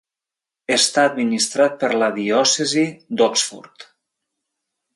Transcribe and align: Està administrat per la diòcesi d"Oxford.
Està 0.75 1.03
administrat 1.09 1.75
per 1.83 1.91
la 2.05 2.09
diòcesi 2.17 2.87
d"Oxford. 3.21 3.87